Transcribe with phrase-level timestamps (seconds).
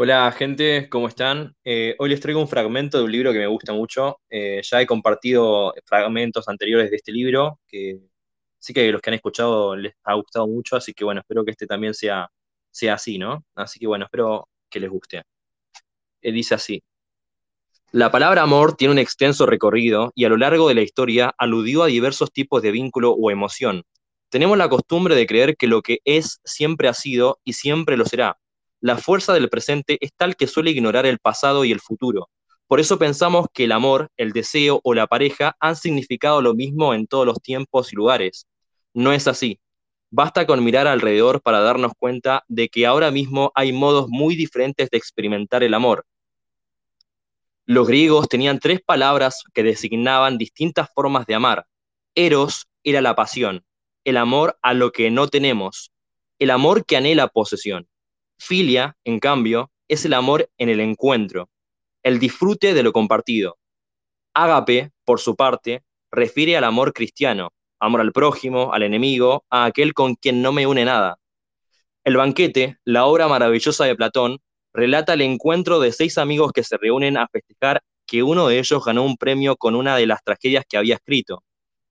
[0.00, 1.56] Hola gente, ¿cómo están?
[1.64, 4.20] Eh, hoy les traigo un fragmento de un libro que me gusta mucho.
[4.30, 7.98] Eh, ya he compartido fragmentos anteriores de este libro, que
[8.60, 11.50] sí que los que han escuchado les ha gustado mucho, así que bueno, espero que
[11.50, 12.28] este también sea,
[12.70, 13.44] sea así, ¿no?
[13.56, 15.24] Así que bueno, espero que les guste.
[16.22, 16.80] Eh, dice así.
[17.90, 21.82] La palabra amor tiene un extenso recorrido y a lo largo de la historia aludió
[21.82, 23.82] a diversos tipos de vínculo o emoción.
[24.28, 28.04] Tenemos la costumbre de creer que lo que es siempre ha sido y siempre lo
[28.04, 28.38] será
[28.80, 32.28] la fuerza del presente es tal que suele ignorar el pasado y el futuro.
[32.68, 36.94] Por eso pensamos que el amor, el deseo o la pareja han significado lo mismo
[36.94, 38.46] en todos los tiempos y lugares.
[38.92, 39.58] No es así.
[40.10, 44.90] Basta con mirar alrededor para darnos cuenta de que ahora mismo hay modos muy diferentes
[44.90, 46.04] de experimentar el amor.
[47.66, 51.66] Los griegos tenían tres palabras que designaban distintas formas de amar.
[52.14, 53.64] Eros era la pasión,
[54.04, 55.90] el amor a lo que no tenemos,
[56.38, 57.86] el amor que anhela posesión.
[58.38, 61.50] Filia, en cambio, es el amor en el encuentro,
[62.02, 63.58] el disfrute de lo compartido.
[64.32, 69.92] Ágape, por su parte, refiere al amor cristiano, amor al prójimo, al enemigo, a aquel
[69.92, 71.18] con quien no me une nada.
[72.04, 74.38] El banquete, la obra maravillosa de Platón,
[74.72, 78.84] relata el encuentro de seis amigos que se reúnen a festejar que uno de ellos
[78.84, 81.42] ganó un premio con una de las tragedias que había escrito.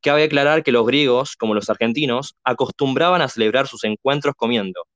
[0.00, 4.86] Cabe aclarar que los griegos, como los argentinos, acostumbraban a celebrar sus encuentros comiendo,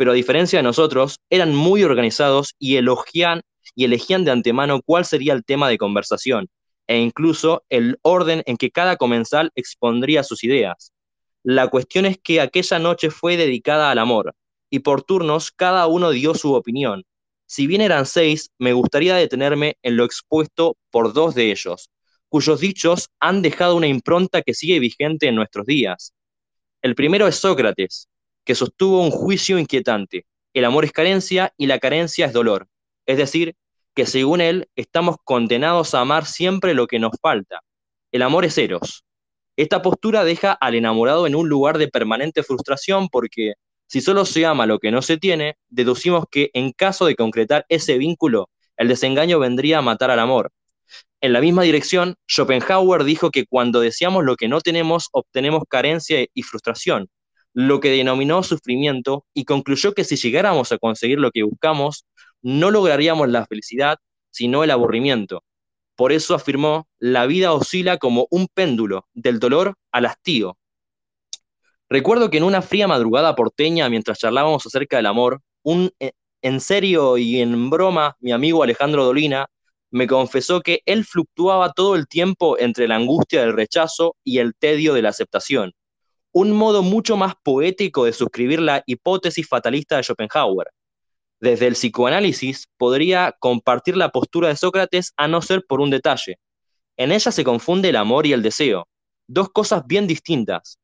[0.00, 3.42] pero a diferencia de nosotros, eran muy organizados y elogian
[3.74, 6.48] y elegían de antemano cuál sería el tema de conversación
[6.86, 10.94] e incluso el orden en que cada comensal expondría sus ideas.
[11.42, 14.34] La cuestión es que aquella noche fue dedicada al amor,
[14.70, 17.04] y por turnos cada uno dio su opinión.
[17.44, 21.90] Si bien eran seis, me gustaría detenerme en lo expuesto por dos de ellos,
[22.30, 26.14] cuyos dichos han dejado una impronta que sigue vigente en nuestros días.
[26.80, 28.08] El primero es Sócrates,
[28.44, 30.26] que sostuvo un juicio inquietante.
[30.52, 32.68] El amor es carencia y la carencia es dolor.
[33.06, 33.54] Es decir,
[33.94, 37.60] que según él estamos condenados a amar siempre lo que nos falta.
[38.12, 39.04] El amor es eros.
[39.56, 43.54] Esta postura deja al enamorado en un lugar de permanente frustración porque
[43.86, 47.66] si solo se ama lo que no se tiene, deducimos que en caso de concretar
[47.68, 50.52] ese vínculo, el desengaño vendría a matar al amor.
[51.20, 56.24] En la misma dirección, Schopenhauer dijo que cuando deseamos lo que no tenemos, obtenemos carencia
[56.32, 57.08] y frustración,
[57.52, 62.06] lo que denominó sufrimiento y concluyó que si llegáramos a conseguir lo que buscamos,
[62.42, 63.98] no lograríamos la felicidad,
[64.30, 65.42] sino el aburrimiento.
[65.96, 70.56] Por eso afirmó, la vida oscila como un péndulo, del dolor al hastío.
[71.88, 76.12] Recuerdo que en una fría madrugada porteña, mientras charlábamos acerca del amor, un eh,
[76.42, 79.46] en serio y en broma, mi amigo Alejandro Dolina
[79.90, 84.54] me confesó que él fluctuaba todo el tiempo entre la angustia del rechazo y el
[84.54, 85.74] tedio de la aceptación
[86.32, 90.68] un modo mucho más poético de suscribir la hipótesis fatalista de Schopenhauer.
[91.40, 96.38] Desde el psicoanálisis podría compartir la postura de Sócrates a no ser por un detalle.
[96.96, 98.86] En ella se confunde el amor y el deseo,
[99.26, 100.78] dos cosas bien distintas.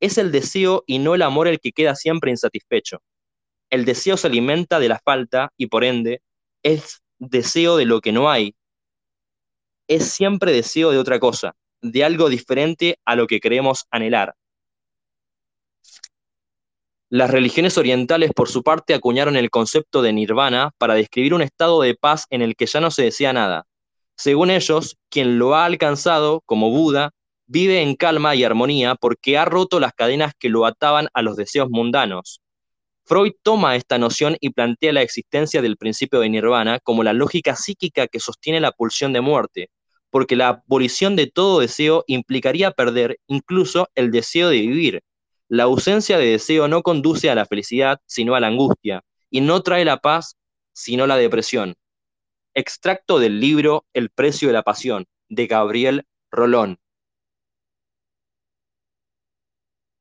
[0.00, 3.02] Es el deseo y no el amor el que queda siempre insatisfecho.
[3.68, 6.22] El deseo se alimenta de la falta y por ende
[6.62, 8.54] es deseo de lo que no hay.
[9.88, 14.34] Es siempre deseo de otra cosa, de algo diferente a lo que queremos anhelar.
[17.08, 21.80] Las religiones orientales, por su parte, acuñaron el concepto de nirvana para describir un estado
[21.80, 23.64] de paz en el que ya no se desea nada.
[24.16, 27.12] Según ellos, quien lo ha alcanzado, como Buda,
[27.46, 31.36] vive en calma y armonía porque ha roto las cadenas que lo ataban a los
[31.36, 32.40] deseos mundanos.
[33.04, 37.54] Freud toma esta noción y plantea la existencia del principio de nirvana como la lógica
[37.54, 39.70] psíquica que sostiene la pulsión de muerte,
[40.10, 45.02] porque la abolición de todo deseo implicaría perder incluso el deseo de vivir,
[45.48, 49.62] la ausencia de deseo no conduce a la felicidad, sino a la angustia, y no
[49.62, 50.36] trae la paz,
[50.72, 51.74] sino la depresión.
[52.54, 56.78] Extracto del libro El precio de la pasión, de Gabriel Rolón.